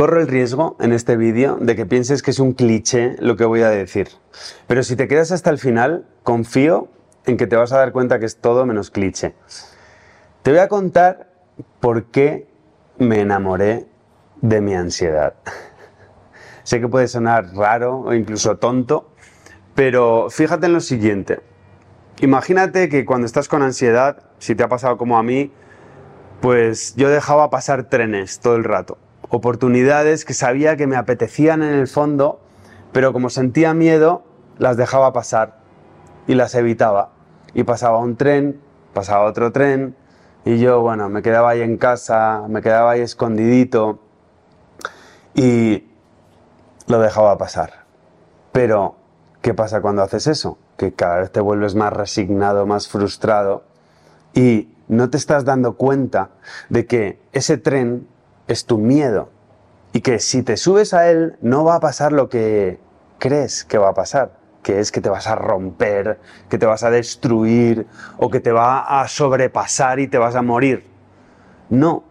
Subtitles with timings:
[0.00, 3.44] Corro el riesgo en este vídeo de que pienses que es un cliché lo que
[3.44, 4.08] voy a decir.
[4.66, 6.88] Pero si te quedas hasta el final, confío
[7.26, 9.34] en que te vas a dar cuenta que es todo menos cliché.
[10.40, 11.30] Te voy a contar
[11.80, 12.48] por qué
[12.96, 13.88] me enamoré
[14.40, 15.34] de mi ansiedad.
[16.62, 19.12] sé que puede sonar raro o incluso tonto,
[19.74, 21.40] pero fíjate en lo siguiente.
[22.22, 25.52] Imagínate que cuando estás con ansiedad, si te ha pasado como a mí,
[26.40, 28.96] pues yo dejaba pasar trenes todo el rato.
[29.30, 32.40] Oportunidades que sabía que me apetecían en el fondo,
[32.92, 34.24] pero como sentía miedo,
[34.58, 35.60] las dejaba pasar
[36.26, 37.10] y las evitaba.
[37.54, 38.60] Y pasaba un tren,
[38.92, 39.96] pasaba otro tren,
[40.44, 44.00] y yo, bueno, me quedaba ahí en casa, me quedaba ahí escondidito
[45.34, 45.86] y
[46.86, 47.84] lo dejaba pasar.
[48.52, 48.96] Pero,
[49.42, 50.58] ¿qué pasa cuando haces eso?
[50.76, 53.64] Que cada vez te vuelves más resignado, más frustrado
[54.34, 56.30] y no te estás dando cuenta
[56.68, 58.08] de que ese tren
[58.52, 59.30] es tu miedo
[59.92, 62.78] y que si te subes a él no va a pasar lo que
[63.18, 66.82] crees que va a pasar que es que te vas a romper, que te vas
[66.82, 67.86] a destruir
[68.18, 70.84] o que te va a sobrepasar y te vas a morir.
[71.70, 72.04] No.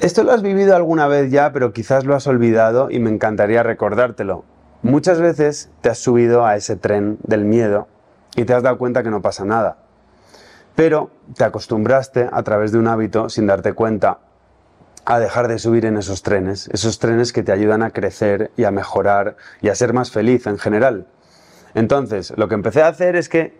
[0.00, 3.62] Esto lo has vivido alguna vez ya, pero quizás lo has olvidado y me encantaría
[3.62, 4.44] recordártelo.
[4.82, 7.88] Muchas veces te has subido a ese tren del miedo
[8.36, 9.78] y te has dado cuenta que no pasa nada.
[10.76, 14.18] Pero te acostumbraste a través de un hábito sin darte cuenta
[15.08, 18.64] a dejar de subir en esos trenes, esos trenes que te ayudan a crecer y
[18.64, 21.06] a mejorar y a ser más feliz en general.
[21.74, 23.56] Entonces, lo que empecé a hacer es que,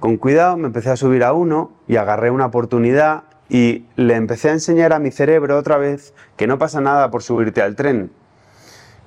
[0.00, 4.48] con cuidado, me empecé a subir a uno y agarré una oportunidad y le empecé
[4.48, 8.10] a enseñar a mi cerebro otra vez que no pasa nada por subirte al tren,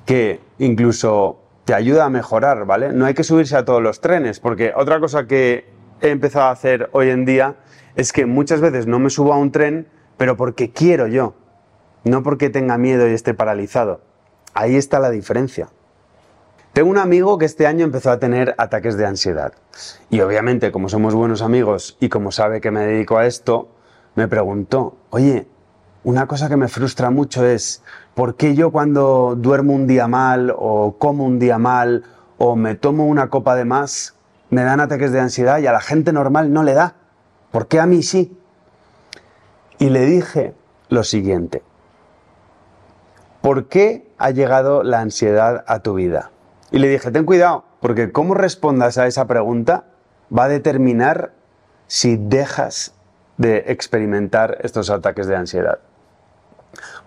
[0.05, 2.93] que incluso te ayuda a mejorar, ¿vale?
[2.93, 5.69] No hay que subirse a todos los trenes, porque otra cosa que
[5.99, 7.55] he empezado a hacer hoy en día
[7.97, 11.35] es que muchas veces no me subo a un tren, pero porque quiero yo
[12.03, 14.01] no porque tenga miedo y esté paralizado.
[14.53, 15.69] Ahí está la diferencia.
[16.73, 19.53] Tengo un amigo que este año empezó a tener ataques de ansiedad.
[20.09, 23.69] Y obviamente, como somos buenos amigos y como sabe que me dedico a esto,
[24.15, 25.47] me preguntó, oye,
[26.03, 27.83] una cosa que me frustra mucho es,
[28.15, 32.05] ¿por qué yo cuando duermo un día mal o como un día mal
[32.37, 34.15] o me tomo una copa de más,
[34.49, 36.95] me dan ataques de ansiedad y a la gente normal no le da?
[37.51, 38.35] ¿Por qué a mí sí?
[39.77, 40.55] Y le dije
[40.89, 41.63] lo siguiente,
[43.41, 46.31] ¿por qué ha llegado la ansiedad a tu vida?
[46.71, 49.85] Y le dije, ten cuidado, porque cómo respondas a esa pregunta
[50.35, 51.33] va a determinar
[51.87, 52.93] si dejas
[53.37, 55.79] de experimentar estos ataques de ansiedad.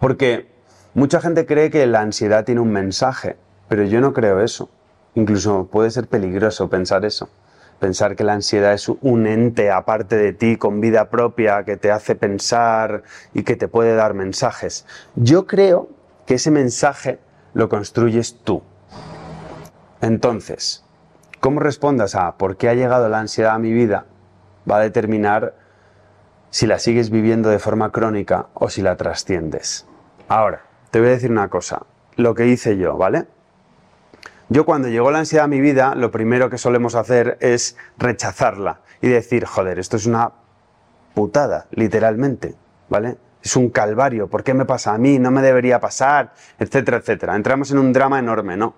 [0.00, 0.50] Porque
[0.93, 3.37] mucha gente cree que la ansiedad tiene un mensaje,
[3.69, 4.69] pero yo no creo eso.
[5.15, 7.31] Incluso puede ser peligroso pensar eso.
[7.78, 11.91] Pensar que la ansiedad es un ente aparte de ti, con vida propia, que te
[11.91, 14.84] hace pensar y que te puede dar mensajes.
[15.15, 15.89] Yo creo
[16.27, 17.19] que ese mensaje
[17.53, 18.62] lo construyes tú.
[20.01, 20.85] Entonces,
[21.41, 24.07] cómo respondas a por qué ha llegado la ansiedad a mi vida
[24.71, 25.55] va a determinar
[26.51, 29.87] si la sigues viviendo de forma crónica o si la trasciendes.
[30.29, 31.83] Ahora, te voy a decir una cosa,
[32.17, 33.27] lo que hice yo, ¿vale?
[34.49, 38.83] Yo cuando llegó la ansiedad a mi vida, lo primero que solemos hacer es rechazarla
[39.01, 40.33] y decir, joder, esto es una
[41.15, 42.55] putada, literalmente,
[42.89, 43.17] ¿vale?
[43.44, 45.19] Es un calvario, ¿por qué me pasa a mí?
[45.19, 47.37] No me debería pasar, etcétera, etcétera.
[47.37, 48.75] Entramos en un drama enorme, ¿no?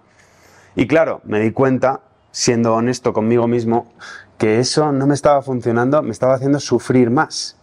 [0.75, 2.00] Y claro, me di cuenta,
[2.32, 3.93] siendo honesto conmigo mismo,
[4.38, 7.56] que eso no me estaba funcionando, me estaba haciendo sufrir más.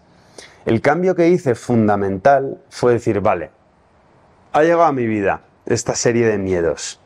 [0.66, 3.52] El cambio que hice fundamental fue decir, vale,
[4.54, 7.02] ha llegado a mi vida esta serie de miedos.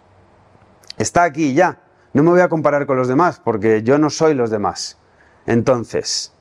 [0.99, 1.79] Está aquí ya.
[2.13, 4.99] No me voy a comparar con los demás porque yo no soy los demás.
[5.47, 6.33] Entonces,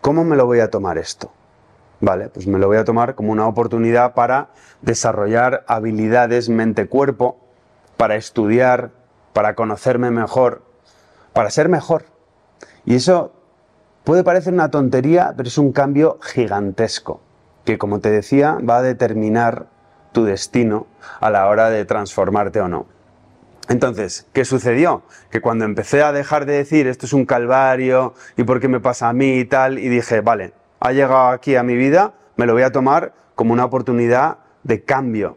[0.00, 1.32] ¿cómo me lo voy a tomar esto?
[2.00, 4.50] Vale, pues me lo voy a tomar como una oportunidad para
[4.82, 7.38] desarrollar habilidades mente-cuerpo,
[7.96, 8.90] para estudiar,
[9.32, 10.62] para conocerme mejor,
[11.32, 12.04] para ser mejor.
[12.84, 13.32] Y eso
[14.04, 17.20] puede parecer una tontería, pero es un cambio gigantesco,
[17.64, 19.66] que como te decía, va a determinar
[20.12, 20.86] tu destino
[21.20, 22.86] a la hora de transformarte o no.
[23.68, 25.02] Entonces, ¿qué sucedió?
[25.30, 28.80] Que cuando empecé a dejar de decir esto es un calvario y por qué me
[28.80, 32.46] pasa a mí y tal, y dije, vale, ha llegado aquí a mi vida, me
[32.46, 35.36] lo voy a tomar como una oportunidad de cambio.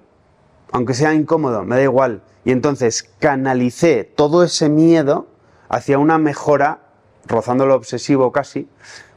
[0.72, 2.22] Aunque sea incómodo, me da igual.
[2.46, 5.28] Y entonces canalicé todo ese miedo
[5.68, 6.80] hacia una mejora,
[7.28, 8.68] rozando lo obsesivo casi,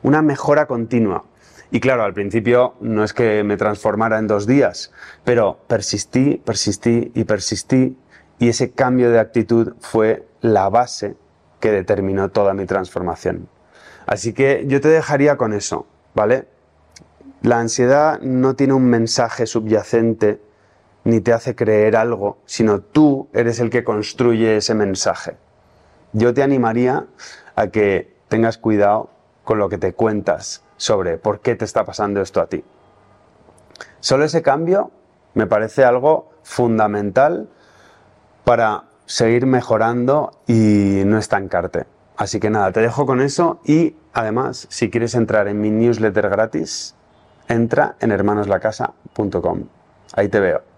[0.03, 1.25] una mejora continua.
[1.71, 4.93] Y claro, al principio no es que me transformara en dos días,
[5.25, 7.97] pero persistí, persistí y persistí
[8.39, 11.17] y ese cambio de actitud fue la base
[11.61, 13.49] que determinó toda mi transformación.
[14.05, 15.87] Así que yo te dejaría con eso.
[16.15, 16.47] ¿Vale?
[17.43, 20.41] La ansiedad no tiene un mensaje subyacente
[21.05, 25.37] ni te hace creer algo, sino tú eres el que construye ese mensaje.
[26.13, 27.07] Yo te animaría
[27.57, 29.11] a que tengas cuidado
[29.45, 32.65] con lo que te cuentas sobre por qué te está pasando esto a ti.
[34.01, 34.91] Solo ese cambio
[35.35, 37.49] me parece algo fundamental
[38.45, 41.87] para seguir mejorando y no estancarte.
[42.23, 46.29] Así que nada, te dejo con eso y además, si quieres entrar en mi newsletter
[46.29, 46.95] gratis,
[47.49, 49.65] entra en hermanoslacasa.com.
[50.15, 50.72] Ahí te veo.